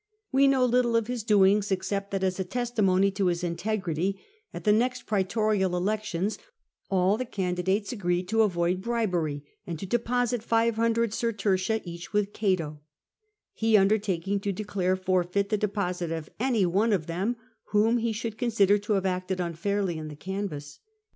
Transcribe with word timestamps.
We 0.31 0.47
know 0.47 0.65
little 0.65 0.95
of 0.95 1.05
his 1.05 1.21
doings 1.21 1.71
except 1.71 2.09
that, 2.09 2.23
as 2.23 2.39
a 2.39 2.43
testimony 2.43 3.11
to 3.11 3.27
his 3.27 3.43
integrity, 3.43 4.19
at 4.51 4.63
the 4.63 4.73
next 4.73 5.05
praetorial 5.05 5.77
elections 5.77 6.39
all 6.89 7.17
the 7.17 7.23
candidates 7.25 7.91
agreed 7.91 8.27
to 8.29 8.41
avoid 8.41 8.81
bribery 8.81 9.43
and 9.67 9.77
to 9.77 9.85
deposit 9.85 10.41
500 10.41 11.11
sertertia 11.11 11.81
each 11.83 12.13
with 12.13 12.33
Oato, 12.33 12.79
he 13.53 13.77
undertaking 13.77 14.39
to 14.39 14.51
declare 14.51 14.95
forfeit 14.95 15.49
the 15.49 15.55
deposit 15.59 16.09
of 16.11 16.31
any 16.39 16.65
one 16.65 16.93
of 16.93 17.05
them 17.05 17.35
whom 17.65 17.97
lie 18.03 18.11
should 18.11 18.39
consider 18.39 18.79
to 18.79 18.93
have 18.93 19.05
acted 19.05 19.39
unfairly 19.39 19.99
in 19.99 20.07
the 20.07 20.15
canvass. 20.15 20.79